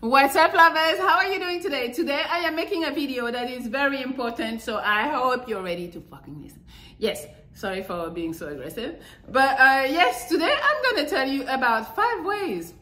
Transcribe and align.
What's 0.00 0.36
up, 0.36 0.54
lovers? 0.54 1.00
How 1.00 1.16
are 1.16 1.26
you 1.26 1.40
doing 1.40 1.60
today? 1.60 1.92
Today 1.92 2.22
I 2.30 2.38
am 2.38 2.54
making 2.54 2.84
a 2.84 2.92
video 2.92 3.32
that 3.32 3.50
is 3.50 3.66
very 3.66 4.00
important, 4.00 4.62
so 4.62 4.76
I 4.76 5.08
hope 5.08 5.48
you're 5.48 5.60
ready 5.60 5.88
to 5.88 6.00
fucking 6.00 6.40
listen. 6.40 6.64
Yes, 6.98 7.26
sorry 7.52 7.82
for 7.82 8.08
being 8.08 8.32
so 8.32 8.46
aggressive. 8.46 9.02
But 9.28 9.58
uh, 9.58 9.86
yes, 9.88 10.28
today 10.28 10.54
I'm 10.62 10.94
gonna 10.94 11.08
tell 11.08 11.28
you 11.28 11.42
about 11.48 11.96
five 11.96 12.24
ways, 12.24 12.74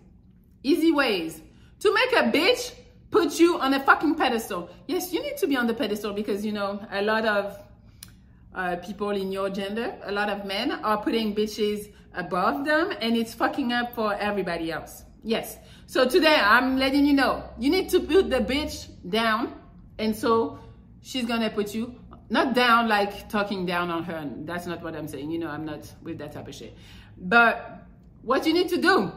easy 0.63 0.93
ways, 0.93 1.41
to 1.81 1.95
make 1.95 2.13
a 2.13 2.25
bitch 2.25 2.75
put 3.11 3.41
you 3.41 3.59
on 3.61 3.73
a 3.73 3.81
fucking 3.81 4.17
pedestal. 4.17 4.69
Yes, 4.87 5.11
you 5.11 5.23
need 5.23 5.39
to 5.39 5.47
be 5.47 5.57
on 5.57 5.67
the 5.67 5.75
pedestal 5.75 6.13
because 6.13 6.45
you 6.45 6.53
know 6.53 6.87
a 6.91 7.01
lot 7.01 7.25
of 7.25 7.59
uh, 8.55 8.77
people 8.77 9.13
in 9.13 9.33
your 9.33 9.49
gender, 9.49 9.95
a 10.05 10.13
lot 10.13 10.29
of 10.29 10.45
men 10.45 10.71
are 10.71 10.99
putting 10.99 11.35
bitches 11.35 11.91
above 12.13 12.67
them 12.67 12.93
and 13.01 13.17
it's 13.17 13.33
fucking 13.33 13.73
up 13.73 13.95
for 13.95 14.13
everybody 14.17 14.71
else. 14.71 15.06
Yes. 15.27 15.59
So 15.87 16.09
today 16.09 16.37
I'm 16.41 16.79
letting 16.79 17.05
you 17.05 17.13
know 17.13 17.43
you 17.59 17.69
need 17.69 17.89
to 17.91 17.99
put 17.99 18.31
the 18.31 18.39
bitch 18.39 18.87
down 19.11 19.61
and 19.99 20.15
so 20.15 20.61
she's 21.03 21.27
gonna 21.27 21.51
put 21.51 21.75
you 21.75 21.97
not 22.31 22.55
down 22.55 22.89
like 22.89 23.29
talking 23.29 23.67
down 23.67 23.91
on 23.91 24.05
her. 24.05 24.31
That's 24.45 24.67
not 24.67 24.85
what 24.85 24.95
I'm 24.95 25.09
saying. 25.09 25.33
You 25.33 25.41
know, 25.41 25.49
I'm 25.49 25.65
not 25.65 25.93
with 26.01 26.19
that 26.19 26.31
type 26.31 26.47
of 26.47 26.55
shit. 26.55 26.77
But 27.19 27.87
what 28.23 28.47
you 28.47 28.53
need 28.53 28.69
to 28.69 28.81
do 28.81 29.11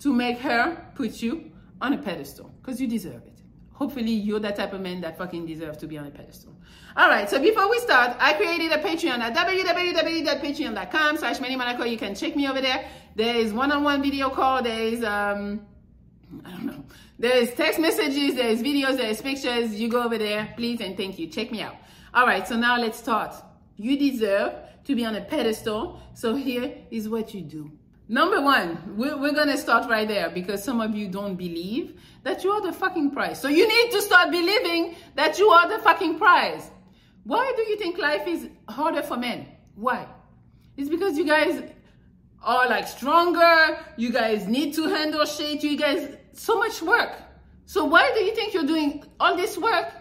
to 0.00 0.12
make 0.12 0.38
her 0.40 0.76
put 0.94 1.22
you 1.22 1.50
on 1.80 1.94
a 1.94 1.98
pedestal 1.98 2.54
because 2.60 2.78
you 2.78 2.86
deserve 2.86 3.22
it. 3.24 3.29
Hopefully, 3.80 4.12
you're 4.12 4.40
that 4.40 4.56
type 4.56 4.74
of 4.74 4.82
man 4.82 5.00
that 5.00 5.16
fucking 5.16 5.46
deserves 5.46 5.78
to 5.78 5.86
be 5.86 5.96
on 5.96 6.06
a 6.06 6.10
pedestal. 6.10 6.54
All 6.98 7.08
right, 7.08 7.30
so 7.30 7.40
before 7.40 7.70
we 7.70 7.78
start, 7.78 8.14
I 8.20 8.34
created 8.34 8.72
a 8.72 8.76
Patreon 8.76 9.20
at 9.20 9.34
www.patreon.com 9.34 11.16
slash 11.16 11.40
Monaco. 11.40 11.84
You 11.84 11.96
can 11.96 12.14
check 12.14 12.36
me 12.36 12.46
over 12.46 12.60
there. 12.60 12.84
There 13.16 13.34
is 13.34 13.54
one-on-one 13.54 14.02
video 14.02 14.28
call. 14.28 14.62
There 14.62 14.82
is, 14.82 15.02
um, 15.02 15.62
I 16.44 16.50
don't 16.50 16.66
know. 16.66 16.84
There 17.18 17.34
is 17.34 17.54
text 17.54 17.80
messages, 17.80 18.34
there 18.34 18.48
is 18.48 18.62
videos, 18.62 18.98
there 18.98 19.08
is 19.08 19.22
pictures. 19.22 19.74
You 19.74 19.88
go 19.88 20.02
over 20.02 20.18
there, 20.18 20.52
please 20.58 20.82
and 20.82 20.94
thank 20.94 21.18
you. 21.18 21.28
Check 21.28 21.50
me 21.50 21.62
out. 21.62 21.76
All 22.12 22.26
right, 22.26 22.46
so 22.46 22.56
now 22.56 22.78
let's 22.78 22.98
start. 22.98 23.34
You 23.76 23.98
deserve 23.98 24.52
to 24.84 24.94
be 24.94 25.06
on 25.06 25.14
a 25.16 25.22
pedestal. 25.22 26.00
So 26.12 26.34
here 26.34 26.74
is 26.90 27.08
what 27.08 27.32
you 27.32 27.40
do. 27.40 27.72
Number 28.10 28.40
one, 28.40 28.96
we're, 28.96 29.16
we're 29.16 29.32
gonna 29.32 29.56
start 29.56 29.88
right 29.88 30.08
there 30.08 30.30
because 30.30 30.64
some 30.64 30.80
of 30.80 30.96
you 30.96 31.06
don't 31.06 31.36
believe 31.36 31.94
that 32.24 32.42
you 32.42 32.50
are 32.50 32.60
the 32.60 32.72
fucking 32.72 33.12
prize. 33.12 33.40
So 33.40 33.46
you 33.46 33.68
need 33.68 33.92
to 33.92 34.02
start 34.02 34.32
believing 34.32 34.96
that 35.14 35.38
you 35.38 35.48
are 35.50 35.68
the 35.68 35.78
fucking 35.78 36.18
prize. 36.18 36.72
Why 37.22 37.52
do 37.54 37.62
you 37.62 37.78
think 37.78 37.98
life 37.98 38.26
is 38.26 38.48
harder 38.68 39.02
for 39.02 39.16
men? 39.16 39.46
Why? 39.76 40.08
It's 40.76 40.90
because 40.90 41.16
you 41.16 41.24
guys 41.24 41.62
are 42.42 42.68
like 42.68 42.88
stronger. 42.88 43.78
You 43.96 44.10
guys 44.10 44.48
need 44.48 44.74
to 44.74 44.88
handle 44.88 45.24
shit. 45.24 45.62
You 45.62 45.78
guys, 45.78 46.08
so 46.32 46.58
much 46.58 46.82
work. 46.82 47.12
So 47.66 47.84
why 47.84 48.10
do 48.12 48.24
you 48.24 48.34
think 48.34 48.54
you're 48.54 48.66
doing 48.66 49.04
all 49.20 49.36
this 49.36 49.56
work, 49.56 49.92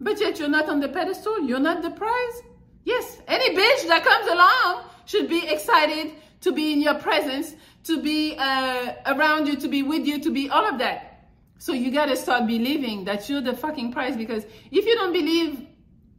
but 0.00 0.20
yet 0.20 0.40
you're 0.40 0.48
not 0.48 0.68
on 0.68 0.80
the 0.80 0.88
pedestal? 0.88 1.38
You're 1.46 1.60
not 1.60 1.80
the 1.82 1.90
prize? 1.90 2.42
Yes, 2.82 3.18
any 3.28 3.54
bitch 3.56 3.86
that 3.86 4.02
comes 4.02 4.26
along 4.26 4.90
should 5.04 5.28
be 5.28 5.46
excited 5.46 6.14
to 6.42 6.52
be 6.52 6.72
in 6.72 6.82
your 6.82 6.94
presence, 6.94 7.54
to 7.84 8.02
be 8.02 8.36
uh, 8.36 8.92
around 9.06 9.46
you, 9.46 9.56
to 9.56 9.68
be 9.68 9.82
with 9.82 10.06
you, 10.06 10.20
to 10.20 10.30
be 10.30 10.48
all 10.50 10.66
of 10.66 10.78
that. 10.78 11.28
So 11.58 11.72
you 11.72 11.90
gotta 11.90 12.16
start 12.16 12.46
believing 12.46 13.04
that 13.04 13.28
you're 13.28 13.40
the 13.40 13.54
fucking 13.54 13.92
prize 13.92 14.16
because 14.16 14.44
if 14.70 14.84
you 14.84 14.94
don't 14.94 15.12
believe 15.12 15.66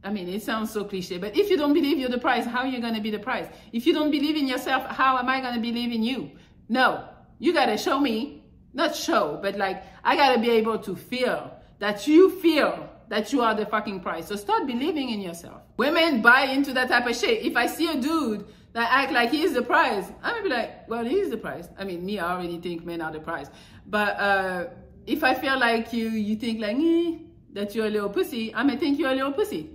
I 0.04 0.10
mean, 0.10 0.28
it 0.28 0.42
sounds 0.42 0.70
so 0.70 0.84
cliche, 0.84 1.16
but 1.16 1.34
if 1.34 1.48
you 1.48 1.56
don't 1.56 1.72
believe 1.72 1.96
you're 1.96 2.10
the 2.10 2.18
prize, 2.18 2.44
how 2.44 2.58
are 2.58 2.66
you 2.66 2.78
going 2.78 2.94
to 2.94 3.00
be 3.00 3.10
the 3.10 3.18
prize? 3.18 3.48
If 3.72 3.86
you 3.86 3.94
don't 3.94 4.10
believe 4.10 4.36
in 4.36 4.46
yourself, 4.46 4.84
how 4.84 5.16
am 5.16 5.30
I 5.30 5.40
going 5.40 5.54
to 5.54 5.60
believe 5.60 5.92
in 5.92 6.02
you? 6.02 6.30
No, 6.68 7.08
you 7.38 7.54
got 7.54 7.66
to 7.66 7.78
show 7.78 7.98
me, 7.98 8.44
not 8.74 8.94
show, 8.94 9.38
but 9.40 9.56
like, 9.56 9.82
I 10.04 10.14
got 10.14 10.34
to 10.34 10.40
be 10.40 10.50
able 10.50 10.78
to 10.80 10.94
feel 10.94 11.50
that 11.78 12.06
you 12.06 12.38
feel 12.40 12.90
that 13.08 13.32
you 13.32 13.40
are 13.40 13.54
the 13.54 13.64
fucking 13.64 14.00
prize. 14.00 14.28
So 14.28 14.36
start 14.36 14.66
believing 14.66 15.08
in 15.08 15.20
yourself. 15.20 15.62
Women 15.78 16.20
buy 16.20 16.42
into 16.42 16.74
that 16.74 16.88
type 16.88 17.06
of 17.06 17.16
shit. 17.16 17.42
If 17.42 17.56
I 17.56 17.66
see 17.66 17.88
a 17.88 17.98
dude 17.98 18.46
that 18.74 18.88
act 18.92 19.12
like 19.12 19.30
he's 19.30 19.54
the 19.54 19.62
prize, 19.62 20.04
I'm 20.22 20.34
gonna 20.34 20.42
be 20.42 20.48
like, 20.50 20.88
well, 20.88 21.04
he's 21.04 21.30
the 21.30 21.36
prize. 21.36 21.68
I 21.78 21.84
mean, 21.84 22.04
me, 22.04 22.18
I 22.18 22.34
already 22.34 22.58
think 22.58 22.84
men 22.84 23.00
are 23.00 23.12
the 23.12 23.20
prize. 23.20 23.48
But 23.86 24.20
uh, 24.20 24.66
if 25.06 25.24
I 25.24 25.34
feel 25.34 25.58
like 25.58 25.92
you, 25.92 26.10
you 26.10 26.36
think 26.36 26.60
like, 26.60 26.76
eh, 26.76 27.18
that 27.52 27.74
you're 27.74 27.86
a 27.86 27.90
little 27.90 28.10
pussy, 28.10 28.54
I'm 28.54 28.66
gonna 28.68 28.78
think 28.78 28.98
you're 28.98 29.12
a 29.12 29.14
little 29.14 29.32
pussy. 29.32 29.70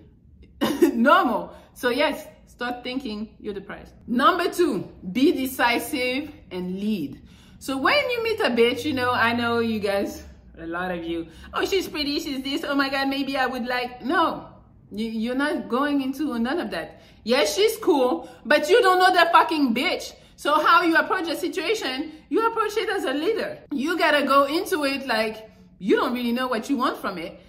normal. 0.94 1.54
So 1.74 1.90
yes, 1.90 2.28
start 2.46 2.84
thinking 2.84 3.36
you're 3.40 3.54
the 3.54 3.62
prize. 3.62 3.94
Number 4.08 4.50
two, 4.50 4.92
be 5.12 5.32
decisive 5.32 6.32
and 6.52 6.80
lead. 6.80 7.22
So 7.60 7.78
when 7.78 8.10
you 8.10 8.24
meet 8.24 8.40
a 8.40 8.50
bitch, 8.50 8.86
you 8.86 8.94
know, 8.94 9.12
I 9.12 9.34
know 9.34 9.60
you 9.60 9.80
guys, 9.80 10.24
a 10.58 10.68
lot 10.68 10.92
of 10.92 11.04
you, 11.04 11.28
oh, 11.54 11.66
she's 11.66 11.88
pretty, 11.88 12.20
she's 12.20 12.44
this, 12.44 12.64
oh 12.64 12.76
my 12.76 12.90
God, 12.90 13.08
maybe 13.08 13.38
I 13.38 13.46
would 13.46 13.66
like, 13.66 14.04
no, 14.04 14.48
you, 14.92 15.32
are 15.32 15.36
not 15.36 15.70
going 15.70 16.02
into 16.02 16.38
none 16.40 16.60
of 16.60 16.72
that. 16.72 17.02
Yes, 17.24 17.56
she's 17.56 17.78
cool, 17.78 18.30
but 18.46 18.70
you 18.70 18.82
don't 18.82 19.00
know 19.00 19.14
that 19.14 19.32
fucking 19.32 19.74
bitch. 19.74 20.14
So 20.36 20.60
how 20.60 20.84
you 20.84 20.96
approach 20.96 21.28
a 21.28 21.36
situation, 21.36 22.14
you 22.30 22.48
approach 22.48 22.78
it 22.78 22.90
as 22.90 23.04
a 23.04 23.14
leader. 23.14 23.60
You 23.72 23.98
gotta 23.98 24.26
go 24.26 24.46
into 24.46 24.86
it 24.86 25.06
like 25.06 25.50
you 25.80 25.96
don't 25.96 26.14
really 26.14 26.32
know 26.32 26.48
what 26.48 26.70
you 26.70 26.78
want 26.78 26.98
from 26.98 27.18
it. 27.18 27.40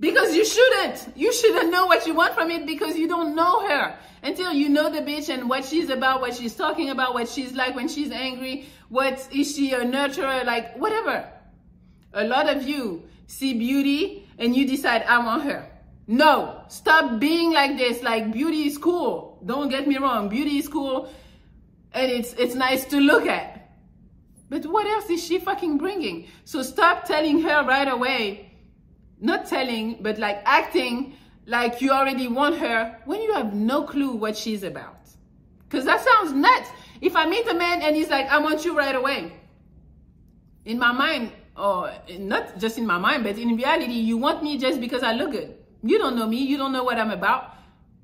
Because 0.00 0.34
you 0.34 0.44
shouldn't. 0.44 1.16
You 1.16 1.32
shouldn't 1.32 1.72
know 1.72 1.86
what 1.86 2.06
you 2.06 2.14
want 2.14 2.34
from 2.34 2.50
it 2.52 2.66
because 2.66 2.96
you 2.96 3.08
don't 3.08 3.34
know 3.34 3.66
her. 3.66 3.98
Until 4.22 4.52
you 4.52 4.68
know 4.68 4.88
the 4.88 5.00
bitch 5.00 5.28
and 5.28 5.48
what 5.48 5.64
she's 5.64 5.90
about, 5.90 6.20
what 6.20 6.34
she's 6.34 6.54
talking 6.54 6.90
about, 6.90 7.14
what 7.14 7.28
she's 7.28 7.52
like 7.52 7.74
when 7.74 7.88
she's 7.88 8.12
angry, 8.12 8.66
what 8.88 9.26
is 9.32 9.54
she 9.54 9.72
a 9.72 9.80
nurturer, 9.80 10.44
like 10.44 10.76
whatever. 10.76 11.28
A 12.12 12.24
lot 12.24 12.48
of 12.48 12.62
you 12.62 13.02
see 13.26 13.54
beauty 13.54 14.28
and 14.38 14.54
you 14.54 14.66
decide, 14.66 15.02
I 15.02 15.18
want 15.18 15.42
her. 15.42 15.68
No, 16.10 16.62
stop 16.68 17.20
being 17.20 17.52
like 17.52 17.76
this. 17.76 18.02
Like 18.02 18.32
beauty 18.32 18.66
is 18.66 18.78
cool. 18.78 19.38
Don't 19.44 19.68
get 19.68 19.86
me 19.86 19.98
wrong. 19.98 20.30
Beauty 20.30 20.56
is 20.56 20.66
cool 20.66 21.12
and 21.92 22.10
it's, 22.10 22.32
it's 22.32 22.54
nice 22.54 22.86
to 22.86 22.98
look 22.98 23.26
at. 23.26 23.70
But 24.48 24.64
what 24.64 24.86
else 24.86 25.10
is 25.10 25.22
she 25.22 25.38
fucking 25.38 25.76
bringing? 25.76 26.28
So 26.46 26.62
stop 26.62 27.04
telling 27.04 27.42
her 27.42 27.62
right 27.66 27.86
away, 27.86 28.52
not 29.20 29.46
telling, 29.46 29.98
but 30.00 30.18
like 30.18 30.40
acting 30.46 31.14
like 31.46 31.82
you 31.82 31.90
already 31.90 32.26
want 32.26 32.56
her 32.56 32.98
when 33.04 33.20
you 33.20 33.34
have 33.34 33.52
no 33.52 33.82
clue 33.82 34.12
what 34.12 34.34
she's 34.34 34.62
about. 34.62 34.96
Because 35.68 35.84
that 35.84 36.02
sounds 36.02 36.32
nuts. 36.32 36.70
If 37.02 37.16
I 37.16 37.26
meet 37.26 37.46
a 37.48 37.54
man 37.54 37.82
and 37.82 37.94
he's 37.94 38.08
like, 38.08 38.26
I 38.28 38.38
want 38.38 38.64
you 38.64 38.74
right 38.74 38.94
away, 38.94 39.34
in 40.64 40.78
my 40.78 40.92
mind, 40.92 41.32
or 41.54 41.92
not 42.18 42.58
just 42.58 42.78
in 42.78 42.86
my 42.86 42.96
mind, 42.96 43.24
but 43.24 43.36
in 43.36 43.56
reality, 43.56 43.92
you 43.92 44.16
want 44.16 44.42
me 44.42 44.56
just 44.56 44.80
because 44.80 45.02
I 45.02 45.12
look 45.12 45.32
good. 45.32 45.54
You 45.82 45.98
don't 45.98 46.16
know 46.16 46.26
me, 46.26 46.38
you 46.38 46.56
don't 46.56 46.72
know 46.72 46.84
what 46.84 46.98
I'm 46.98 47.10
about. 47.10 47.54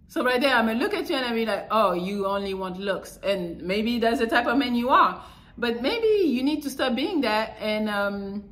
So 0.08 0.24
right 0.24 0.40
there, 0.40 0.54
I'm 0.54 0.66
gonna 0.66 0.78
look 0.78 0.94
at 0.94 1.08
you 1.08 1.16
and 1.16 1.24
I'll 1.24 1.34
be 1.34 1.46
like, 1.46 1.66
oh, 1.70 1.92
you 1.92 2.26
only 2.26 2.54
want 2.54 2.78
looks. 2.78 3.18
And 3.22 3.60
maybe 3.62 3.98
that's 3.98 4.20
the 4.20 4.26
type 4.26 4.46
of 4.46 4.56
man 4.58 4.74
you 4.74 4.90
are. 4.90 5.22
But 5.58 5.82
maybe 5.82 6.28
you 6.28 6.42
need 6.42 6.62
to 6.64 6.70
stop 6.70 6.94
being 6.94 7.20
that 7.22 7.56
and 7.60 7.88
um, 7.88 8.44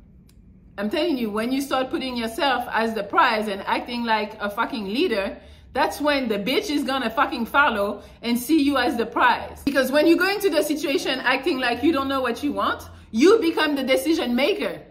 I'm 0.77 0.89
telling 0.89 1.17
you, 1.17 1.29
when 1.29 1.51
you 1.51 1.61
start 1.61 1.91
putting 1.91 2.17
yourself 2.17 2.65
as 2.71 2.95
the 2.95 3.03
prize 3.03 3.47
and 3.47 3.61
acting 3.67 4.05
like 4.05 4.41
a 4.41 4.49
fucking 4.49 4.85
leader, 4.85 5.37
that's 5.73 6.01
when 6.01 6.27
the 6.27 6.39
bitch 6.39 6.69
is 6.71 6.83
gonna 6.83 7.11
fucking 7.11 7.45
follow 7.45 8.01
and 8.23 8.37
see 8.39 8.61
you 8.61 8.77
as 8.77 8.97
the 8.97 9.05
prize. 9.05 9.61
Because 9.65 9.91
when 9.91 10.07
you 10.07 10.17
go 10.17 10.27
into 10.29 10.49
the 10.49 10.63
situation 10.63 11.19
acting 11.19 11.59
like 11.59 11.83
you 11.83 11.91
don't 11.91 12.07
know 12.07 12.21
what 12.21 12.43
you 12.43 12.53
want, 12.53 12.89
you 13.11 13.39
become 13.39 13.75
the 13.75 13.83
decision 13.83 14.35
maker. 14.35 14.81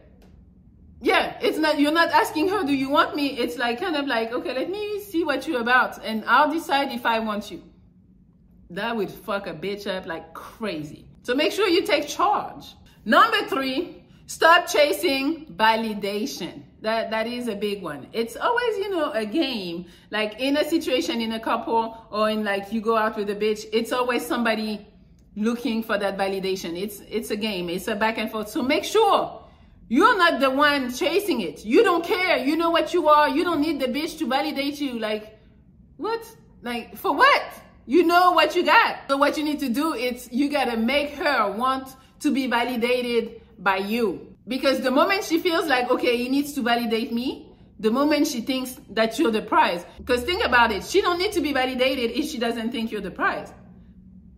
Yeah, 1.02 1.37
it's 1.43 1.58
not, 1.58 1.78
you're 1.78 1.93
not 1.93 2.10
asking 2.10 2.49
her, 2.49 2.64
do 2.64 2.72
you 2.72 2.88
want 2.88 3.14
me? 3.14 3.37
It's 3.38 3.58
like 3.58 3.81
kind 3.81 3.96
of 3.96 4.06
like, 4.06 4.32
okay, 4.32 4.54
let 4.54 4.70
me 4.70 5.00
see 5.00 5.25
what 5.25 5.46
you're 5.46 5.60
about 5.60 6.02
and 6.04 6.25
I'll 6.26 6.50
decide 6.50 6.93
if 6.93 7.04
I 7.04 7.19
want 7.19 7.50
you. 7.50 7.62
That 8.70 8.96
would 8.96 9.10
fuck 9.10 9.46
a 9.46 9.52
bitch 9.52 9.87
up 9.87 10.06
like 10.06 10.32
crazy. 10.32 11.06
So 11.22 11.34
make 11.34 11.52
sure 11.52 11.69
you 11.69 11.82
take 11.82 12.08
charge. 12.08 12.75
Number 13.04 13.44
three, 13.49 14.02
Stop 14.32 14.66
chasing 14.66 15.44
validation. 15.56 16.62
That 16.81 17.10
that 17.10 17.26
is 17.26 17.49
a 17.49 17.54
big 17.54 17.82
one. 17.82 18.06
It's 18.14 18.34
always, 18.34 18.78
you 18.78 18.88
know, 18.88 19.12
a 19.12 19.26
game. 19.26 19.84
Like 20.10 20.40
in 20.40 20.56
a 20.56 20.64
situation 20.64 21.20
in 21.20 21.32
a 21.32 21.38
couple 21.38 21.99
or 22.10 22.31
in 22.31 22.43
like 22.43 22.72
you 22.72 22.81
go 22.81 22.96
out 22.96 23.16
with 23.19 23.28
a 23.28 23.34
bitch, 23.34 23.66
it's 23.75 23.93
always 23.93 24.25
somebody 24.25 24.87
looking 25.37 25.82
for 25.82 25.99
that 25.99 26.16
validation. 26.16 26.81
It's 26.81 27.00
it's 27.10 27.31
a 27.31 27.37
game. 27.37 27.69
It's 27.69 27.88
a 27.88 27.94
back 27.94 28.16
and 28.16 28.31
forth. 28.31 28.49
So 28.49 28.62
make 28.62 28.84
sure 28.84 29.42
You're 29.88 30.17
not 30.17 30.40
the 30.40 30.50
one 30.50 30.93
chasing 30.93 31.40
it. 31.40 31.64
You 31.64 31.84
don't 31.84 32.05
care. 32.05 32.38
You 32.38 32.56
know 32.56 32.70
what 32.70 32.94
you 32.94 33.08
are. 33.08 33.29
You 33.29 33.44
don't 33.44 33.61
need 33.61 33.81
the 33.81 33.87
bitch 33.87 34.19
to 34.19 34.26
validate 34.26 34.81
you. 34.81 34.99
Like, 34.99 35.38
what? 35.96 36.25
Like, 36.62 36.96
for 36.96 37.14
what? 37.14 37.43
You 37.87 38.05
know 38.05 38.32
what 38.32 38.55
you 38.55 38.64
got. 38.64 39.00
So 39.08 39.17
what 39.17 39.37
you 39.37 39.44
need 39.44 39.61
to 39.61 39.69
do 39.69 39.93
is 39.94 40.29
you 40.32 40.49
gotta 40.49 40.76
make 40.76 41.14
her 41.14 41.50
want 41.52 41.94
to 42.20 42.31
be 42.31 42.46
validated 42.46 43.43
by 43.58 43.79
you. 43.79 44.34
Because 44.46 44.81
the 44.81 44.90
moment 44.90 45.25
she 45.25 45.38
feels 45.38 45.67
like, 45.67 45.90
okay, 45.90 46.17
he 46.17 46.28
needs 46.28 46.52
to 46.55 46.62
validate 46.62 47.12
me, 47.12 47.52
the 47.78 47.90
moment 47.90 48.28
she 48.28 48.40
thinks 48.40 48.78
that 48.90 49.19
you're 49.19 49.31
the 49.31 49.43
prize. 49.43 49.85
Because 49.99 50.23
think 50.23 50.44
about 50.44 50.73
it, 50.73 50.85
she 50.85 51.00
don't 51.00 51.19
need 51.19 51.32
to 51.32 51.40
be 51.40 51.52
validated 51.52 52.12
if 52.12 52.26
she 52.26 52.38
doesn't 52.38 52.70
think 52.70 52.93
you're 52.93 53.00
the 53.00 53.11
prize. 53.11 53.52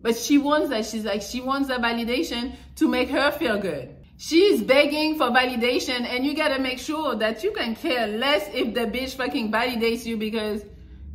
But 0.01 0.15
she 0.15 0.37
wants 0.37 0.69
that. 0.69 0.85
She's 0.85 1.03
like, 1.03 1.21
she 1.21 1.41
wants 1.41 1.67
that 1.69 1.81
validation 1.81 2.55
to 2.75 2.87
make 2.87 3.09
her 3.09 3.31
feel 3.31 3.59
good. 3.59 3.95
She's 4.17 4.61
begging 4.61 5.17
for 5.17 5.25
validation 5.25 6.05
and 6.05 6.25
you 6.25 6.35
gotta 6.35 6.59
make 6.59 6.79
sure 6.79 7.15
that 7.15 7.43
you 7.43 7.51
can 7.51 7.75
care 7.75 8.07
less 8.07 8.47
if 8.53 8.73
the 8.73 8.81
bitch 8.81 9.15
fucking 9.15 9.51
validates 9.51 10.05
you 10.05 10.15
because 10.15 10.63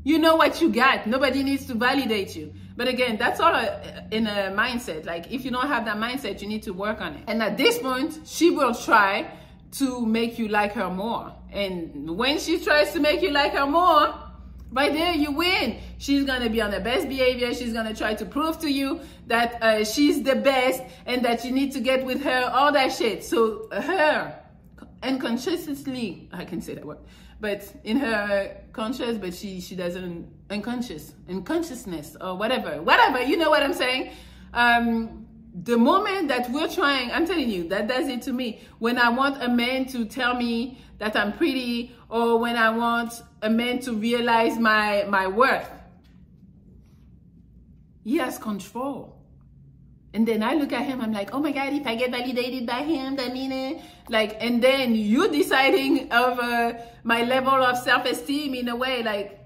you 0.05 0.19
know 0.19 0.37
what 0.37 0.61
you 0.61 0.70
got. 0.70 1.06
Nobody 1.06 1.43
needs 1.43 1.67
to 1.67 1.75
validate 1.75 2.37
you. 2.37 2.52
But 2.76 2.88
again, 2.88 3.17
that's 3.17 3.41
all 3.41 3.55
a, 3.55 4.06
in 4.11 4.26
a 4.26 4.55
mindset. 4.56 5.06
Like 5.06 5.32
if 5.32 5.44
you 5.44 5.50
don't 5.50 5.69
have 5.69 5.85
that 5.87 5.97
mindset, 5.97 6.43
you 6.43 6.49
need 6.49 6.62
to 6.64 6.73
work 6.73 7.00
on 7.00 7.14
it. 7.14 7.25
And 7.26 7.43
at 7.43 7.56
this 7.56 7.79
point, 7.79 8.20
she 8.26 8.50
will 8.50 8.75
try 8.75 9.31
to 9.73 10.05
make 10.05 10.38
you 10.38 10.49
like 10.49 10.73
her 10.73 10.91
more. 10.91 11.32
And 11.52 12.17
when 12.17 12.38
she 12.38 12.58
tries 12.62 12.93
to 12.93 13.00
make 13.00 13.23
you 13.23 13.31
like 13.31 13.52
her 13.52 13.67
more, 13.67 14.14
right 14.73 14.93
there 14.93 15.13
you 15.15 15.33
win. 15.33 15.79
She's 15.99 16.25
gonna 16.25 16.49
be 16.49 16.61
on 16.61 16.71
the 16.71 16.81
best 16.81 17.09
behavior. 17.09 17.53
She's 17.55 17.73
gonna 17.73 17.95
try 17.95 18.15
to 18.15 18.25
prove 18.25 18.59
to 18.61 18.71
you 18.71 19.01
that 19.27 19.63
uh, 19.63 19.85
she's 19.85 20.23
the 20.23 20.37
best 20.37 20.83
and 21.07 21.25
that 21.25 21.45
you 21.45 21.51
need 21.53 21.73
to 21.73 21.81
get 21.81 22.05
with 22.05 22.23
her, 22.23 22.51
all 22.53 22.73
that 22.73 22.93
shit. 22.93 23.25
So 23.25 23.69
her 23.73 24.41
unconsciously, 25.03 26.29
I 26.33 26.45
can 26.45 26.61
say 26.61 26.75
that 26.75 26.85
word, 26.85 26.99
but 27.41 27.73
in 27.85 27.99
her 27.99 28.57
conscious, 28.73 29.19
but 29.19 29.35
she 29.35 29.61
she 29.61 29.77
doesn't 29.77 30.29
unconscious, 30.51 31.15
unconsciousness 31.29 32.17
or 32.21 32.37
whatever, 32.37 32.83
whatever. 32.83 33.23
You 33.23 33.37
know 33.37 33.51
what 33.51 33.63
I'm 33.63 33.75
saying? 33.75 34.13
Um, 34.53 35.27
the 35.63 35.77
moment 35.77 36.29
that 36.29 36.51
we're 36.51 36.69
trying, 36.69 37.11
I'm 37.11 37.27
telling 37.27 37.51
you, 37.51 37.69
that 37.69 37.89
does 37.89 38.09
it 38.09 38.23
to 38.23 38.33
me. 38.33 38.61
When 38.79 38.99
I 38.99 39.09
want 39.09 39.43
a 39.43 39.49
man 39.49 39.87
to 39.87 40.05
tell 40.05 40.35
me 40.35 40.79
that 40.99 41.17
I'm 41.17 41.33
pretty, 41.33 41.95
or 42.09 42.39
when 42.39 42.57
I 42.57 42.71
want 42.71 43.23
a 43.43 43.51
man 43.51 43.81
to 43.81 43.93
realize 43.93 44.59
my 44.59 45.05
my 45.09 45.27
worth, 45.27 45.71
he 48.05 48.19
has 48.19 48.39
control. 48.39 49.17
And 50.13 50.27
then 50.27 50.43
I 50.43 50.55
look 50.55 50.73
at 50.73 50.83
him, 50.83 51.01
I'm 51.01 51.13
like, 51.13 51.33
oh 51.33 51.39
my 51.39 51.53
God, 51.53 51.73
if 51.73 51.87
I 51.87 51.95
get 51.95 52.11
validated 52.11 52.67
by 52.67 52.83
him, 52.83 53.15
that 53.15 53.33
mean 53.33 53.53
it. 53.53 53.81
Like, 54.09 54.43
and 54.43 54.61
then 54.61 54.97
you 54.97 55.31
deciding 55.31 56.13
over 56.13 56.83
my 57.05 57.23
level 57.23 57.55
of 57.55 57.79
self-esteem 57.79 58.55
in 58.55 58.69
a 58.69 58.75
way, 58.75 59.05
like, 59.05 59.39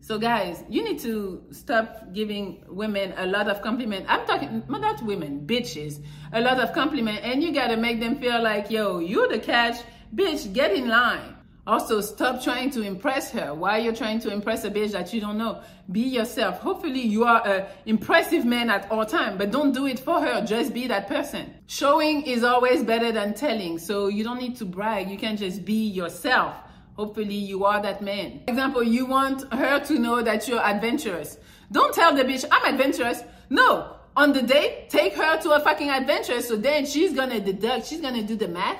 so 0.00 0.18
guys, 0.18 0.64
you 0.68 0.82
need 0.82 0.98
to 1.00 1.44
stop 1.52 2.12
giving 2.12 2.64
women 2.66 3.14
a 3.16 3.26
lot 3.26 3.46
of 3.46 3.62
compliment. 3.62 4.06
I'm 4.08 4.26
talking 4.26 4.64
not 4.68 5.04
women, 5.04 5.46
bitches, 5.46 6.02
a 6.32 6.40
lot 6.40 6.58
of 6.58 6.72
compliment, 6.72 7.20
and 7.22 7.40
you 7.40 7.52
gotta 7.52 7.76
make 7.76 8.00
them 8.00 8.18
feel 8.18 8.42
like, 8.42 8.72
yo, 8.72 8.98
you 8.98 9.28
the 9.28 9.38
catch, 9.38 9.76
bitch, 10.12 10.52
get 10.52 10.72
in 10.72 10.88
line. 10.88 11.37
Also, 11.68 12.00
stop 12.00 12.42
trying 12.42 12.70
to 12.70 12.80
impress 12.80 13.30
her. 13.30 13.52
Why 13.52 13.76
are 13.76 13.80
you're 13.80 13.94
trying 13.94 14.20
to 14.20 14.32
impress 14.32 14.64
a 14.64 14.70
bitch 14.70 14.92
that 14.92 15.12
you 15.12 15.20
don't 15.20 15.36
know? 15.36 15.60
Be 15.92 16.00
yourself. 16.00 16.60
Hopefully, 16.60 17.02
you 17.02 17.24
are 17.24 17.46
an 17.46 17.66
impressive 17.84 18.46
man 18.46 18.70
at 18.70 18.90
all 18.90 19.04
time, 19.04 19.36
but 19.36 19.50
don't 19.50 19.72
do 19.72 19.86
it 19.86 20.00
for 20.00 20.18
her. 20.18 20.42
Just 20.46 20.72
be 20.72 20.86
that 20.86 21.08
person. 21.08 21.52
Showing 21.66 22.22
is 22.22 22.42
always 22.42 22.82
better 22.82 23.12
than 23.12 23.34
telling, 23.34 23.78
so 23.78 24.08
you 24.08 24.24
don't 24.24 24.38
need 24.38 24.56
to 24.56 24.64
brag. 24.64 25.10
You 25.10 25.18
can 25.18 25.36
just 25.36 25.66
be 25.66 25.86
yourself. 25.88 26.56
Hopefully, 26.96 27.34
you 27.34 27.66
are 27.66 27.82
that 27.82 28.00
man. 28.00 28.40
For 28.46 28.52
example, 28.52 28.82
you 28.82 29.04
want 29.04 29.52
her 29.52 29.78
to 29.78 29.98
know 29.98 30.22
that 30.22 30.48
you're 30.48 30.64
adventurous. 30.64 31.36
Don't 31.70 31.94
tell 31.94 32.16
the 32.16 32.24
bitch, 32.24 32.46
I'm 32.50 32.72
adventurous. 32.72 33.22
No, 33.50 33.94
on 34.16 34.32
the 34.32 34.40
date, 34.40 34.88
take 34.88 35.14
her 35.16 35.38
to 35.42 35.50
a 35.50 35.60
fucking 35.60 35.90
adventure. 35.90 36.40
So 36.40 36.56
then 36.56 36.86
she's 36.86 37.12
gonna 37.12 37.40
deduct, 37.40 37.88
she's 37.88 38.00
gonna 38.00 38.22
do 38.22 38.36
the 38.36 38.48
math 38.48 38.78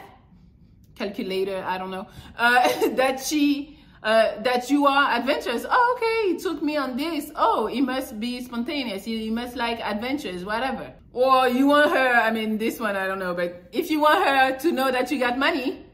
calculator, 0.99 1.65
I 1.67 1.79
don't 1.79 1.91
know, 1.91 2.07
uh, 2.37 2.89
that 2.97 3.21
she, 3.21 3.79
uh, 4.03 4.41
that 4.43 4.71
you 4.71 4.87
are 4.87 5.13
adventurous. 5.13 5.65
Oh, 5.69 5.97
okay, 5.97 6.33
he 6.33 6.39
took 6.39 6.63
me 6.63 6.77
on 6.77 6.97
this. 6.97 7.31
Oh, 7.35 7.67
he 7.67 7.81
must 7.81 8.19
be 8.21 8.43
spontaneous. 8.43 9.05
He, 9.05 9.19
he 9.19 9.31
must 9.31 9.57
like 9.57 9.81
adventures, 9.81 10.45
whatever. 10.45 10.93
Or 11.13 11.49
you 11.49 11.67
want 11.67 11.91
her, 11.91 12.13
I 12.15 12.31
mean, 12.31 12.59
this 12.59 12.79
one, 12.79 12.97
I 12.97 13.07
don't 13.07 13.19
know, 13.19 13.35
but 13.35 13.69
if 13.73 13.91
you 13.91 14.01
want 14.01 14.27
her 14.27 14.59
to 14.59 14.73
know 14.73 14.91
that 14.91 15.11
you 15.11 15.19
got 15.19 15.39
money, 15.39 15.85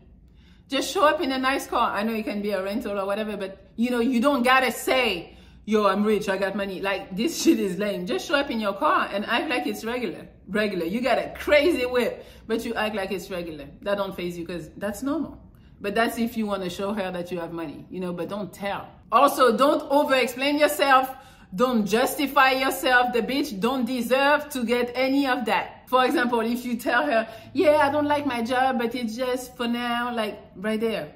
just 0.69 0.93
show 0.93 1.07
up 1.07 1.21
in 1.21 1.31
a 1.31 1.39
nice 1.39 1.67
car. 1.67 1.91
I 1.91 2.03
know 2.03 2.15
it 2.15 2.25
can 2.25 2.43
be 2.43 2.51
a 2.51 2.63
rental 2.63 2.99
or 2.99 3.07
whatever, 3.07 3.37
but 3.37 3.71
you 3.77 3.91
know, 3.91 4.01
you 4.01 4.21
don't 4.21 4.43
gotta 4.43 4.73
say, 4.73 5.34
yo, 5.65 5.87
I'm 5.87 6.05
rich, 6.05 6.29
I 6.29 6.37
got 6.37 6.55
money. 6.55 6.81
Like, 6.81 7.17
this 7.17 7.43
shit 7.43 7.59
is 7.59 7.79
lame. 7.79 8.07
Just 8.07 8.27
show 8.27 8.37
up 8.37 8.51
in 8.51 8.61
your 8.61 8.75
car 8.75 9.09
and 9.13 9.25
act 9.27 9.49
like 9.49 9.67
it's 9.67 9.85
regular. 9.85 10.29
Regular. 10.49 10.85
You 10.85 11.01
got 11.01 11.19
a 11.19 11.33
crazy 11.37 11.87
whip, 11.87 12.25
but 12.47 12.65
you 12.65 12.75
act 12.75 12.95
like 12.95 13.13
it's 13.13 13.31
regular. 13.31 13.67
That 13.83 13.97
don't 13.97 14.15
phase 14.15 14.37
you 14.37 14.47
because 14.47 14.71
that's 14.77 15.03
normal. 15.03 15.41
But 15.81 15.95
that's 15.95 16.19
if 16.19 16.37
you 16.37 16.47
want 16.47 16.63
to 16.65 16.71
show 16.71 16.93
her 16.93 17.11
that 17.11 17.31
you 17.31 17.41
have 17.41 17.53
money, 17.53 17.87
you 17.91 18.01
know, 18.01 18.13
but 18.13 18.29
don't 18.29 18.53
tell. 18.53 18.89
Also, 19.11 19.57
don't 19.57 19.83
over 19.91 20.15
explain 20.15 20.59
yourself. 20.59 21.15
Don't 21.55 21.87
justify 21.87 22.51
yourself. 22.53 23.13
The 23.13 23.23
bitch 23.23 23.61
don't 23.61 23.85
deserve 23.85 24.49
to 24.51 24.65
get 24.65 24.91
any 24.95 25.27
of 25.27 25.45
that. 25.45 25.89
For 25.89 26.05
example, 26.05 26.41
if 26.41 26.65
you 26.65 26.77
tell 26.77 27.07
her, 27.07 27.29
yeah, 27.53 27.77
I 27.87 27.91
don't 27.91 28.07
like 28.07 28.27
my 28.27 28.43
job, 28.43 28.79
but 28.79 28.95
it's 28.95 29.15
just 29.15 29.57
for 29.57 29.69
now, 29.69 30.15
like 30.15 30.41
right 30.57 30.81
there 30.81 31.13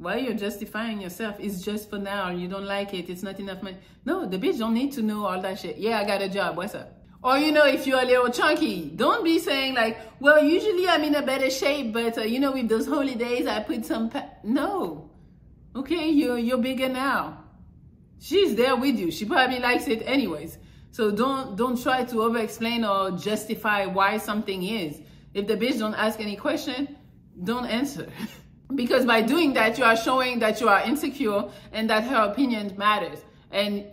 why 0.00 0.16
you're 0.16 0.34
justifying 0.34 0.98
yourself 0.98 1.36
it's 1.38 1.60
just 1.60 1.90
for 1.90 1.98
now. 1.98 2.30
You 2.30 2.48
don't 2.48 2.64
like 2.64 2.94
it. 2.94 3.10
It's 3.10 3.22
not 3.22 3.38
enough 3.38 3.62
money. 3.62 3.76
No 4.06 4.26
the 4.26 4.38
bitch 4.38 4.58
don't 4.58 4.72
need 4.72 4.92
to 4.92 5.02
know 5.02 5.26
all 5.26 5.40
that 5.42 5.58
shit. 5.58 5.76
Yeah 5.76 6.00
i 6.00 6.04
got 6.04 6.22
a 6.22 6.28
job. 6.28 6.56
What's 6.56 6.74
up? 6.74 6.90
Or 7.22 7.36
you 7.36 7.52
know 7.52 7.66
if 7.66 7.86
you're 7.86 8.00
a 8.00 8.06
little 8.06 8.30
chunky 8.30 8.90
don't 8.96 9.22
be 9.22 9.38
saying 9.38 9.74
like 9.74 9.98
well 10.18 10.42
usually 10.42 10.88
i'm 10.88 11.04
in 11.04 11.14
a 11.14 11.22
better 11.22 11.50
shape 11.50 11.92
but 11.92 12.16
uh, 12.16 12.22
you 12.22 12.40
know 12.40 12.52
with 12.52 12.68
those 12.70 12.86
holidays 12.86 13.46
i 13.46 13.62
put 13.62 13.84
some 13.84 14.08
pa-. 14.08 14.30
no. 14.42 15.10
Okay 15.76 16.08
you're 16.08 16.38
you're 16.38 16.58
bigger 16.58 16.88
now. 16.88 17.44
She's 18.18 18.54
there 18.54 18.76
with 18.76 18.98
you. 18.98 19.10
She 19.10 19.26
probably 19.26 19.58
likes 19.58 19.86
it 19.86 20.02
anyways. 20.06 20.56
So 20.92 21.10
don't 21.10 21.56
don't 21.56 21.80
try 21.80 22.04
to 22.04 22.22
over 22.22 22.38
explain 22.38 22.86
or 22.86 23.10
justify 23.10 23.84
why 23.84 24.16
something 24.16 24.62
is. 24.62 24.98
If 25.34 25.46
the 25.46 25.58
bitch 25.58 25.78
don't 25.78 25.94
ask 25.94 26.20
any 26.20 26.36
question 26.36 26.96
don't 27.42 27.66
answer 27.66 28.08
because 28.74 29.04
by 29.04 29.22
doing 29.22 29.54
that 29.54 29.78
you 29.78 29.84
are 29.84 29.96
showing 29.96 30.38
that 30.40 30.60
you 30.60 30.68
are 30.68 30.80
insecure 30.82 31.44
and 31.72 31.88
that 31.90 32.04
her 32.04 32.30
opinion 32.30 32.74
matters. 32.76 33.18
And 33.50 33.84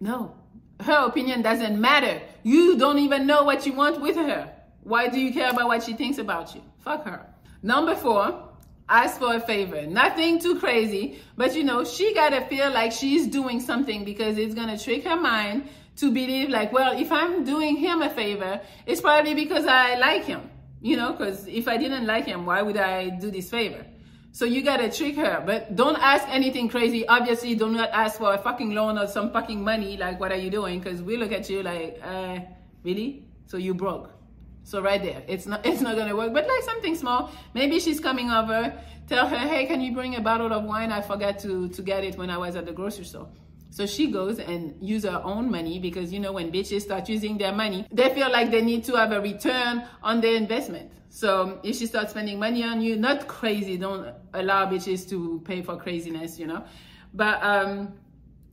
no 0.00 0.34
her 0.80 1.06
opinion 1.06 1.42
doesn't 1.42 1.80
matter. 1.80 2.20
You 2.42 2.76
don't 2.76 2.98
even 2.98 3.26
know 3.26 3.44
what 3.44 3.66
you 3.66 3.72
want 3.72 4.00
with 4.00 4.16
her. 4.16 4.52
Why 4.82 5.08
do 5.08 5.20
you 5.20 5.32
care 5.32 5.50
about 5.50 5.68
what 5.68 5.84
she 5.84 5.92
thinks 5.92 6.18
about 6.18 6.54
you? 6.54 6.62
Fuck 6.78 7.04
her. 7.04 7.26
Number 7.62 7.94
four 7.94 8.48
ask 8.88 9.18
for 9.20 9.34
a 9.36 9.40
favor. 9.40 9.86
Nothing 9.86 10.40
too 10.40 10.58
crazy 10.58 11.20
but 11.36 11.54
you 11.54 11.64
know 11.64 11.84
she 11.84 12.12
gotta 12.14 12.40
feel 12.42 12.70
like 12.72 12.92
she's 12.92 13.26
doing 13.26 13.60
something 13.60 14.04
because 14.04 14.38
it's 14.38 14.54
gonna 14.54 14.78
trick 14.78 15.04
her 15.04 15.16
mind 15.16 15.68
to 15.96 16.10
believe 16.10 16.48
like 16.48 16.72
well 16.72 16.98
if 16.98 17.12
i'm 17.12 17.44
doing 17.44 17.76
him 17.76 18.02
a 18.02 18.10
favor 18.10 18.60
it's 18.86 19.00
probably 19.00 19.34
because 19.34 19.66
i 19.66 19.96
like 19.96 20.24
him 20.24 20.40
you 20.80 20.96
know 20.96 21.12
because 21.12 21.46
if 21.46 21.68
i 21.68 21.76
didn't 21.76 22.06
like 22.06 22.24
him 22.24 22.46
why 22.46 22.62
would 22.62 22.76
i 22.76 23.08
do 23.10 23.30
this 23.30 23.50
favor 23.50 23.84
so 24.34 24.46
you 24.46 24.62
gotta 24.62 24.90
trick 24.90 25.16
her, 25.16 25.42
but 25.44 25.76
don't 25.76 25.96
ask 25.96 26.26
anything 26.28 26.68
crazy. 26.68 27.06
Obviously, 27.06 27.54
do 27.54 27.70
not 27.70 27.90
ask 27.90 28.16
for 28.18 28.32
a 28.32 28.38
fucking 28.38 28.72
loan 28.72 28.96
or 28.96 29.06
some 29.06 29.30
fucking 29.30 29.62
money. 29.62 29.98
Like, 29.98 30.18
what 30.18 30.32
are 30.32 30.36
you 30.36 30.50
doing? 30.50 30.80
Because 30.80 31.02
we 31.02 31.18
look 31.18 31.32
at 31.32 31.50
you 31.50 31.62
like, 31.62 32.00
uh, 32.02 32.38
really? 32.82 33.26
So 33.46 33.58
you 33.58 33.74
broke. 33.74 34.10
So 34.64 34.80
right 34.80 35.02
there, 35.02 35.22
it's 35.28 35.46
not 35.46 35.66
it's 35.66 35.82
not 35.82 35.96
gonna 35.96 36.16
work. 36.16 36.32
But 36.32 36.48
like 36.48 36.62
something 36.62 36.96
small. 36.96 37.30
Maybe 37.54 37.78
she's 37.78 38.00
coming 38.00 38.30
over. 38.30 38.72
Tell 39.06 39.28
her, 39.28 39.36
hey, 39.36 39.66
can 39.66 39.82
you 39.82 39.92
bring 39.92 40.16
a 40.16 40.20
bottle 40.20 40.50
of 40.50 40.64
wine? 40.64 40.92
I 40.92 41.02
forgot 41.02 41.38
to 41.40 41.68
to 41.68 41.82
get 41.82 42.02
it 42.02 42.16
when 42.16 42.30
I 42.30 42.38
was 42.38 42.56
at 42.56 42.64
the 42.64 42.72
grocery 42.72 43.04
store. 43.04 43.28
So 43.68 43.86
she 43.86 44.10
goes 44.10 44.38
and 44.38 44.76
use 44.80 45.04
her 45.04 45.20
own 45.24 45.50
money 45.50 45.78
because 45.78 46.12
you 46.12 46.20
know 46.20 46.32
when 46.32 46.50
bitches 46.52 46.82
start 46.82 47.08
using 47.08 47.36
their 47.36 47.52
money, 47.52 47.86
they 47.92 48.14
feel 48.14 48.30
like 48.30 48.50
they 48.50 48.62
need 48.62 48.84
to 48.84 48.96
have 48.96 49.12
a 49.12 49.20
return 49.20 49.84
on 50.02 50.22
their 50.22 50.36
investment. 50.36 50.90
So 51.14 51.60
if 51.62 51.76
she 51.76 51.84
starts 51.84 52.12
spending 52.12 52.38
money 52.38 52.64
on 52.64 52.80
you, 52.80 52.96
not 52.96 53.28
crazy, 53.28 53.76
don't 53.76 54.14
allow 54.32 54.64
bitches 54.64 55.06
to 55.10 55.42
pay 55.44 55.60
for 55.60 55.76
craziness, 55.76 56.38
you 56.38 56.46
know. 56.46 56.64
But 57.12 57.42
um, 57.42 57.92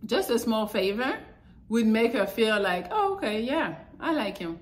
just 0.05 0.29
a 0.29 0.37
small 0.37 0.67
favor 0.67 1.19
would 1.69 1.87
make 1.87 2.11
her 2.11 2.27
feel 2.27 2.59
like, 2.59 2.87
oh, 2.91 3.13
okay, 3.13 3.39
yeah, 3.39 3.75
I 3.97 4.11
like 4.11 4.37
him. 4.37 4.59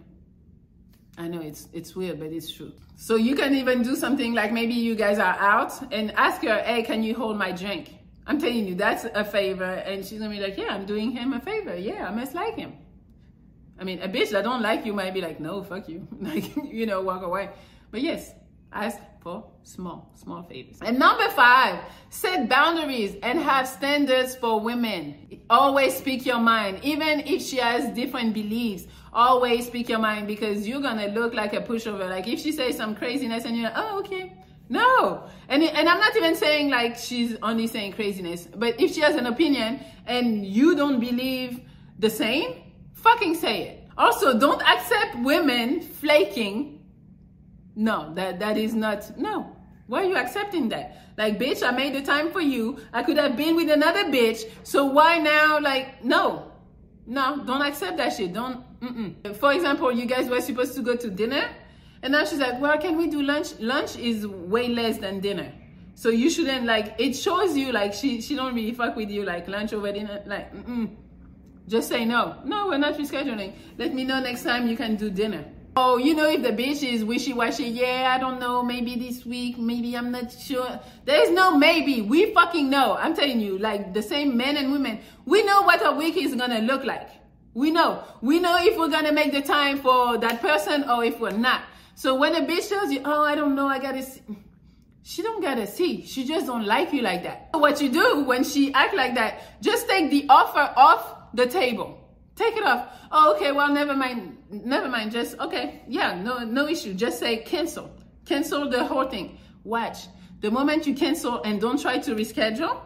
I 1.18 1.28
know 1.28 1.42
it's 1.42 1.70
it's 1.74 1.96
weird, 1.96 2.20
but 2.20 2.32
it's 2.32 2.52
true. 2.52 2.72
So 2.98 3.16
you 3.16 3.36
can 3.36 3.56
even 3.56 3.82
do 3.82 3.96
something 3.96 4.36
like 4.36 4.54
maybe 4.54 4.76
you 4.76 4.94
guys 4.94 5.18
are 5.18 5.36
out 5.40 5.74
and 5.92 6.12
ask 6.12 6.44
her, 6.44 6.62
hey, 6.62 6.84
can 6.84 7.02
you 7.02 7.16
hold 7.16 7.36
my 7.36 7.52
drink? 7.52 7.96
I'm 8.28 8.40
telling 8.40 8.68
you, 8.68 8.76
that's 8.76 9.06
a 9.06 9.26
favor. 9.26 9.74
And 9.90 10.06
she's 10.06 10.20
gonna 10.20 10.30
be 10.30 10.40
like, 10.40 10.56
yeah, 10.56 10.68
I'm 10.70 10.86
doing 10.86 11.10
him 11.10 11.34
a 11.34 11.40
favor. 11.40 11.76
Yeah, 11.76 12.08
I 12.08 12.14
must 12.14 12.36
like 12.36 12.58
him. 12.58 12.74
I 13.80 13.84
mean, 13.84 14.04
a 14.04 14.08
bitch 14.08 14.30
that 14.32 14.44
don't 14.44 14.62
like 14.62 14.86
you 14.86 14.94
might 14.94 15.16
be 15.16 15.22
like, 15.22 15.40
no, 15.40 15.64
fuck 15.64 15.90
you. 15.90 16.08
Like, 16.22 16.56
you 16.64 16.86
know, 16.86 17.02
walk 17.02 17.24
away. 17.24 17.50
But 17.92 18.02
yes, 18.02 18.34
ask 18.72 19.00
for 19.22 19.46
small, 19.64 20.12
small 20.16 20.44
favors. 20.44 20.78
And 20.82 21.00
number 21.00 21.30
five, 21.30 21.80
set 22.10 22.48
boundaries 22.48 23.16
and 23.24 23.40
have 23.40 23.68
standards 23.68 24.36
for 24.36 24.60
women. 24.60 25.42
Always 25.50 25.96
speak 25.96 26.26
your 26.26 26.40
mind, 26.40 26.80
even 26.84 27.22
if 27.22 27.42
she 27.42 27.58
has 27.58 27.94
different 27.94 28.34
beliefs. 28.34 28.88
Always 29.14 29.68
speak 29.68 29.90
your 29.90 30.00
mind 30.00 30.28
because 30.28 30.68
you're 30.68 30.82
gonna 30.82 31.08
look 31.08 31.34
like 31.34 31.54
a 31.54 31.62
pushover. 31.62 32.10
Like 32.10 32.28
if 32.28 32.40
she 32.40 32.52
says 32.52 32.78
some 32.78 32.96
craziness 32.96 33.46
and 33.46 33.56
you're 33.56 33.66
like, 33.66 33.78
oh, 33.78 34.00
okay. 34.00 34.34
No. 34.70 35.28
And, 35.48 35.64
and 35.64 35.90
I'm 35.90 36.00
not 36.00 36.16
even 36.16 36.36
saying 36.36 36.70
like 36.70 36.98
she's 36.98 37.36
only 37.42 37.68
saying 37.68 37.94
craziness, 37.94 38.48
but 38.56 38.80
if 38.80 38.94
she 38.94 39.02
has 39.02 39.16
an 39.16 39.26
opinion 39.26 39.80
and 40.06 40.46
you 40.46 40.76
don't 40.76 41.00
believe 41.00 41.62
the 42.00 42.10
same, 42.10 42.64
fucking 42.94 43.36
say 43.36 43.64
it. 43.64 43.84
Also, 43.98 44.38
don't 44.38 44.62
accept 44.62 45.18
women 45.20 45.82
flaking 45.82 46.77
no, 47.78 48.12
that 48.16 48.40
that 48.40 48.58
is 48.58 48.74
not 48.74 49.18
no. 49.18 49.56
Why 49.86 50.02
are 50.02 50.06
you 50.06 50.18
accepting 50.18 50.68
that? 50.70 51.14
Like, 51.16 51.40
bitch, 51.40 51.66
I 51.66 51.72
made 51.72 51.94
the 51.94 52.02
time 52.02 52.32
for 52.32 52.42
you. 52.42 52.80
I 52.92 53.04
could 53.04 53.18
have 53.18 53.38
been 53.38 53.56
with 53.56 53.70
another 53.70 54.06
bitch. 54.06 54.50
So 54.64 54.86
why 54.86 55.20
now? 55.20 55.60
Like, 55.60 56.04
no, 56.04 56.52
no, 57.06 57.44
don't 57.46 57.62
accept 57.62 57.98
that 57.98 58.14
shit. 58.14 58.34
Don't. 58.34 58.64
Mm-mm. 58.82 59.36
For 59.38 59.54
example, 59.54 59.92
you 59.92 60.06
guys 60.06 60.28
were 60.28 60.42
supposed 60.42 60.76
to 60.76 60.82
go 60.82 60.96
to 60.96 61.10
dinner, 61.10 61.50
and 62.02 62.14
now 62.14 62.26
she's 62.26 62.40
like, 62.40 62.60
"Well, 62.60 62.78
can 62.80 62.98
we 62.98 63.08
do 63.08 63.22
lunch? 63.22 63.60
Lunch 63.60 63.96
is 63.96 64.26
way 64.26 64.68
less 64.70 64.98
than 64.98 65.20
dinner." 65.20 65.54
So 65.94 66.10
you 66.10 66.32
shouldn't 66.32 66.66
like. 66.66 66.96
It 66.98 67.14
shows 67.14 67.56
you 67.56 67.72
like 67.72 67.94
she 67.94 68.22
she 68.22 68.36
don't 68.36 68.56
really 68.56 68.74
fuck 68.74 68.96
with 68.96 69.12
you 69.12 69.24
like 69.24 69.48
lunch 69.48 69.72
over 69.72 69.92
dinner. 69.92 70.24
Like, 70.26 70.54
mm-mm. 70.54 70.96
just 71.68 71.90
say 71.90 72.06
no. 72.06 72.38
No, 72.44 72.68
we're 72.68 72.80
not 72.80 72.96
rescheduling. 72.96 73.54
Let 73.78 73.94
me 73.94 74.04
know 74.04 74.20
next 74.20 74.44
time 74.44 74.68
you 74.68 74.76
can 74.76 74.96
do 74.96 75.12
dinner. 75.12 75.46
Oh, 75.80 75.98
you 75.98 76.16
know, 76.16 76.28
if 76.28 76.42
the 76.42 76.50
bitch 76.50 76.82
is 76.82 77.04
wishy 77.06 77.34
washy, 77.34 77.66
yeah, 77.66 78.12
I 78.12 78.18
don't 78.18 78.40
know, 78.40 78.64
maybe 78.64 78.96
this 78.96 79.24
week, 79.24 79.60
maybe 79.60 79.96
I'm 79.96 80.10
not 80.10 80.32
sure. 80.32 80.80
There's 81.06 81.30
no 81.30 81.56
maybe. 81.56 82.02
We 82.02 82.34
fucking 82.34 82.68
know. 82.68 82.98
I'm 82.98 83.16
telling 83.16 83.40
you, 83.40 83.60
like 83.60 83.94
the 83.94 84.02
same 84.02 84.36
men 84.36 84.58
and 84.58 84.72
women, 84.72 85.02
we 85.26 85.44
know 85.44 85.62
what 85.62 85.86
a 85.86 85.92
week 85.92 86.18
is 86.18 86.34
gonna 86.34 86.62
look 86.62 86.84
like. 86.84 87.08
We 87.54 87.70
know. 87.70 88.04
We 88.22 88.40
know 88.40 88.58
if 88.60 88.76
we're 88.76 88.90
gonna 88.90 89.12
make 89.12 89.32
the 89.32 89.44
time 89.44 89.78
for 89.78 90.18
that 90.18 90.42
person 90.42 90.90
or 90.90 91.06
if 91.06 91.20
we're 91.20 91.30
not. 91.30 91.62
So 91.94 92.16
when 92.16 92.34
a 92.34 92.42
bitch 92.42 92.70
tells 92.70 92.92
you, 92.92 93.02
oh, 93.06 93.24
I 93.24 93.36
don't 93.36 93.54
know, 93.54 93.68
I 93.68 93.78
gotta 93.78 94.02
see. 94.02 94.24
She 95.04 95.22
don't 95.22 95.44
gotta 95.44 95.68
see. 95.68 96.08
She 96.08 96.26
just 96.26 96.48
don't 96.48 96.66
like 96.66 96.92
you 96.92 97.04
like 97.04 97.22
that. 97.22 97.50
What 97.54 97.84
you 97.84 97.90
do 97.90 98.24
when 98.24 98.44
she 98.44 98.74
act 98.74 98.96
like 98.96 99.14
that, 99.14 99.62
just 99.62 99.88
take 99.88 100.10
the 100.10 100.26
offer 100.28 100.74
off 100.76 101.36
the 101.36 101.46
table. 101.46 102.07
Take 102.38 102.56
it 102.56 102.64
off. 102.64 102.88
Oh, 103.12 103.36
okay. 103.36 103.52
Well, 103.52 103.74
never 103.74 103.96
mind. 103.96 104.38
Never 104.50 104.88
mind. 104.88 105.12
Just 105.12 105.38
okay. 105.40 105.82
Yeah, 105.88 106.22
no, 106.22 106.46
no 106.46 106.68
issue. 106.68 106.94
Just 106.94 107.20
say 107.20 107.38
cancel. 107.38 107.92
Cancel 108.26 108.70
the 108.70 108.86
whole 108.86 109.10
thing. 109.10 109.40
Watch. 109.64 110.06
The 110.40 110.52
moment 110.52 110.86
you 110.86 110.94
cancel 110.94 111.42
and 111.42 111.60
don't 111.60 111.82
try 111.82 111.98
to 111.98 112.14
reschedule, 112.14 112.80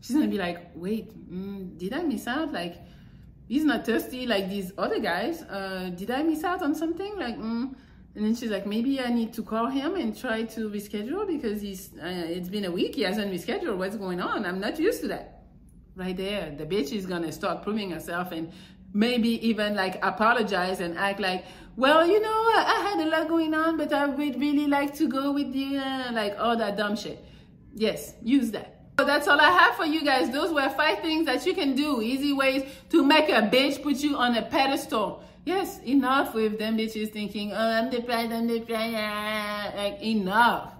she's 0.00 0.14
gonna 0.14 0.28
be 0.28 0.38
like, 0.38 0.70
wait, 0.76 1.10
mm, 1.28 1.76
did 1.76 1.92
I 1.92 2.02
miss 2.02 2.28
out? 2.28 2.52
Like, 2.52 2.76
he's 3.48 3.64
not 3.64 3.84
thirsty 3.84 4.26
like 4.26 4.48
these 4.48 4.72
other 4.78 5.00
guys. 5.00 5.42
Uh, 5.42 5.90
did 5.94 6.12
I 6.12 6.22
miss 6.22 6.44
out 6.44 6.62
on 6.62 6.74
something? 6.76 7.18
Like, 7.18 7.36
mm. 7.36 7.74
and 8.14 8.24
then 8.24 8.36
she's 8.36 8.50
like, 8.50 8.64
maybe 8.64 9.00
I 9.00 9.12
need 9.12 9.32
to 9.34 9.42
call 9.42 9.66
him 9.66 9.96
and 9.96 10.16
try 10.16 10.44
to 10.44 10.70
reschedule 10.70 11.26
because 11.26 11.60
he's. 11.60 11.90
Uh, 11.94 12.26
it's 12.28 12.48
been 12.48 12.64
a 12.64 12.70
week. 12.70 12.94
He 12.94 13.02
hasn't 13.02 13.32
rescheduled. 13.32 13.76
What's 13.76 13.96
going 13.96 14.20
on? 14.20 14.46
I'm 14.46 14.60
not 14.60 14.78
used 14.78 15.00
to 15.00 15.08
that. 15.08 15.42
Right 15.96 16.16
there, 16.16 16.52
the 16.56 16.66
bitch 16.66 16.92
is 16.92 17.06
gonna 17.06 17.30
start 17.30 17.62
proving 17.62 17.90
herself 17.90 18.32
and 18.32 18.52
maybe 18.94 19.46
even 19.46 19.74
like 19.74 20.02
apologize 20.02 20.80
and 20.80 20.96
act 20.96 21.20
like, 21.20 21.44
well, 21.76 22.06
you 22.06 22.20
know, 22.20 22.30
I 22.30 22.88
had 22.88 23.06
a 23.06 23.10
lot 23.10 23.28
going 23.28 23.52
on, 23.52 23.76
but 23.76 23.92
I 23.92 24.06
would 24.06 24.40
really 24.40 24.68
like 24.68 24.94
to 24.94 25.08
go 25.08 25.32
with 25.32 25.54
you, 25.54 25.76
like 26.12 26.36
all 26.38 26.56
that 26.56 26.76
dumb 26.76 26.96
shit. 26.96 27.22
Yes, 27.74 28.14
use 28.22 28.52
that. 28.52 28.70
So 28.96 29.04
that's 29.04 29.26
all 29.26 29.40
I 29.40 29.50
have 29.50 29.74
for 29.74 29.84
you 29.84 30.04
guys. 30.04 30.30
Those 30.30 30.52
were 30.52 30.68
five 30.70 31.00
things 31.00 31.26
that 31.26 31.44
you 31.44 31.52
can 31.52 31.74
do, 31.74 32.00
easy 32.00 32.32
ways 32.32 32.62
to 32.90 33.04
make 33.04 33.28
a 33.28 33.42
bitch 33.42 33.82
put 33.82 33.96
you 33.96 34.16
on 34.16 34.36
a 34.36 34.42
pedestal. 34.42 35.24
Yes, 35.44 35.80
enough 35.80 36.32
with 36.32 36.60
them 36.60 36.78
bitches 36.78 37.10
thinking, 37.12 37.52
oh, 37.52 37.56
I'm 37.56 37.90
depressed, 37.90 38.30
I'm 38.30 38.46
depressed. 38.46 39.76
Like, 39.76 40.00
enough. 40.00 40.73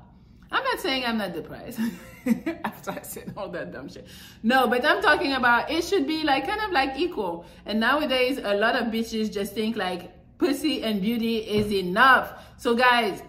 I'm 0.50 0.64
not 0.64 0.80
saying 0.80 1.04
I'm 1.04 1.18
not 1.18 1.32
depressed. 1.32 1.80
after 2.64 2.90
I 2.90 3.02
said 3.02 3.34
all 3.36 3.48
that 3.50 3.72
dumb 3.72 3.88
shit. 3.88 4.06
No, 4.42 4.66
but 4.66 4.84
I'm 4.84 5.02
talking 5.02 5.32
about 5.32 5.70
it 5.70 5.84
should 5.84 6.06
be 6.06 6.22
like 6.24 6.46
kind 6.46 6.60
of 6.60 6.70
like 6.70 6.96
equal. 6.96 7.46
And 7.66 7.80
nowadays, 7.80 8.38
a 8.42 8.54
lot 8.54 8.76
of 8.76 8.88
bitches 8.88 9.32
just 9.32 9.54
think 9.54 9.76
like 9.76 10.10
pussy 10.38 10.82
and 10.82 11.00
beauty 11.00 11.38
is 11.38 11.72
enough. 11.72 12.32
So, 12.56 12.74
guys, 12.74 13.22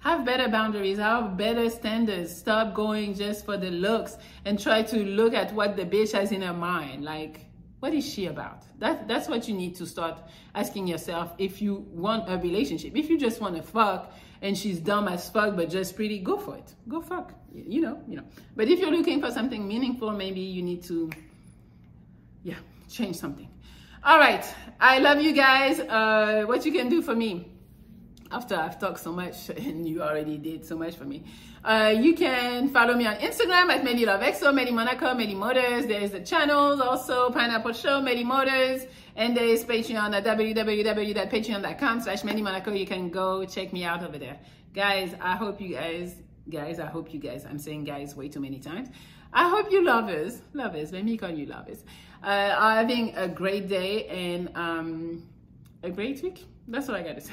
have 0.00 0.24
better 0.24 0.48
boundaries, 0.48 0.98
have 0.98 1.36
better 1.36 1.68
standards. 1.70 2.34
Stop 2.34 2.74
going 2.74 3.14
just 3.14 3.44
for 3.44 3.56
the 3.56 3.70
looks 3.70 4.16
and 4.44 4.58
try 4.58 4.82
to 4.82 5.04
look 5.04 5.34
at 5.34 5.52
what 5.54 5.76
the 5.76 5.84
bitch 5.84 6.12
has 6.12 6.32
in 6.32 6.42
her 6.42 6.54
mind. 6.54 7.04
Like, 7.04 7.46
what 7.80 7.94
is 7.94 8.08
she 8.08 8.26
about? 8.26 8.62
That, 8.78 9.08
that's 9.08 9.28
what 9.28 9.48
you 9.48 9.54
need 9.54 9.74
to 9.76 9.86
start 9.86 10.18
asking 10.54 10.86
yourself 10.86 11.32
if 11.38 11.60
you 11.60 11.86
want 11.90 12.30
a 12.30 12.36
relationship. 12.38 12.96
If 12.96 13.08
you 13.08 13.18
just 13.18 13.40
want 13.40 13.56
to 13.56 13.62
fuck 13.62 14.12
and 14.42 14.56
she's 14.56 14.78
dumb 14.78 15.08
as 15.08 15.28
fuck 15.28 15.56
but 15.56 15.70
just 15.70 15.96
pretty, 15.96 16.18
go 16.18 16.36
for 16.36 16.56
it. 16.56 16.74
Go 16.88 17.00
fuck. 17.00 17.32
You 17.52 17.80
know, 17.80 18.02
you 18.06 18.16
know. 18.16 18.24
But 18.54 18.68
if 18.68 18.78
you're 18.78 18.90
looking 18.90 19.20
for 19.20 19.30
something 19.30 19.66
meaningful, 19.66 20.12
maybe 20.12 20.40
you 20.40 20.62
need 20.62 20.82
to, 20.84 21.10
yeah, 22.44 22.56
change 22.88 23.16
something. 23.16 23.48
All 24.04 24.18
right. 24.18 24.44
I 24.78 24.98
love 24.98 25.20
you 25.20 25.32
guys. 25.32 25.80
Uh, 25.80 26.44
what 26.46 26.64
you 26.64 26.72
can 26.72 26.88
do 26.88 27.02
for 27.02 27.14
me 27.14 27.50
after 28.30 28.54
I've 28.54 28.78
talked 28.78 29.00
so 29.00 29.12
much 29.12 29.48
and 29.56 29.88
you 29.88 30.02
already 30.02 30.38
did 30.38 30.64
so 30.64 30.76
much 30.76 30.96
for 30.96 31.04
me. 31.04 31.24
Uh, 31.64 31.94
you 31.94 32.14
can 32.14 32.68
follow 32.70 32.94
me 32.94 33.06
on 33.06 33.16
Instagram 33.16 33.70
at 33.70 33.84
Medi 33.84 34.06
Love 34.06 34.20
Exo, 34.20 34.52
Melli 34.52 34.72
Monaco, 34.72 35.06
Melli 35.14 35.36
Motors. 35.36 35.86
There's 35.86 36.12
the 36.12 36.20
channels 36.20 36.80
also, 36.80 37.30
Pineapple 37.30 37.74
Show, 37.74 38.00
Melli 38.00 38.24
Motors, 38.24 38.86
and 39.16 39.36
there's 39.36 39.64
Patreon 39.64 40.14
at 40.14 40.24
www.patreon.com 40.24 42.00
slash 42.00 42.22
Melli 42.22 42.42
Monaco. 42.42 42.72
You 42.72 42.86
can 42.86 43.10
go 43.10 43.44
check 43.44 43.72
me 43.72 43.84
out 43.84 44.02
over 44.02 44.18
there. 44.18 44.38
Guys, 44.72 45.14
I 45.20 45.36
hope 45.36 45.60
you 45.60 45.74
guys, 45.74 46.14
guys, 46.48 46.80
I 46.80 46.86
hope 46.86 47.12
you 47.12 47.20
guys, 47.20 47.44
I'm 47.44 47.58
saying 47.58 47.84
guys 47.84 48.16
way 48.16 48.28
too 48.28 48.40
many 48.40 48.58
times. 48.58 48.88
I 49.32 49.48
hope 49.48 49.70
you 49.70 49.84
lovers, 49.84 50.40
lovers, 50.54 50.92
let 50.92 51.04
me 51.04 51.16
call 51.16 51.30
you 51.30 51.46
lovers, 51.46 51.84
uh, 52.24 52.54
are 52.58 52.76
having 52.76 53.14
a 53.16 53.28
great 53.28 53.68
day 53.68 54.06
and 54.06 54.50
um, 54.56 55.22
a 55.82 55.90
great 55.90 56.22
week. 56.22 56.46
That's 56.66 56.88
what 56.88 56.96
I 56.96 57.02
got 57.02 57.16
to 57.16 57.20
say. 57.20 57.32